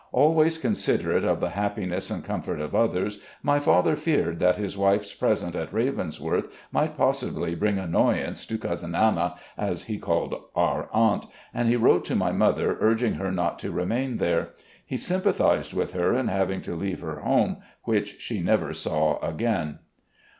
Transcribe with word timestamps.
Always 0.13 0.57
con 0.57 0.71
siderate 0.71 1.25
of 1.25 1.41
the 1.41 1.49
happiness 1.51 2.09
and 2.09 2.23
comfort 2.25 2.59
of 2.59 2.73
others, 2.73 3.19
my 3.43 3.59
father 3.59 3.95
feared 3.95 4.39
that 4.39 4.55
his 4.55 4.75
wife's 4.75 5.13
presence 5.13 5.55
at 5.55 5.71
Ravensworth 5.71 6.47
might 6.71 6.97
possibly 6.97 7.53
bring 7.53 7.77
annoyance 7.77 8.47
to 8.47 8.57
"Cousin 8.57 8.95
Anna," 8.95 9.35
as 9.59 9.83
he 9.83 9.99
called 9.99 10.33
our 10.55 10.89
aunt, 10.91 11.27
and 11.53 11.69
he 11.69 11.75
wrote 11.75 12.03
to 12.05 12.15
my 12.15 12.31
mother, 12.31 12.77
urging 12.81 13.13
her 13.13 13.31
not 13.31 13.59
to 13.59 13.71
remain 13.71 14.17
there. 14.17 14.53
He 14.83 14.97
sympathised 14.97 15.71
with 15.75 15.93
her 15.93 16.15
in 16.15 16.29
having 16.29 16.63
to 16.63 16.73
leave 16.73 17.01
her 17.01 17.19
home, 17.19 17.57
which 17.83 18.19
she 18.19 18.39
never 18.41 18.73
saw 18.73 19.19
again. 19.19 19.77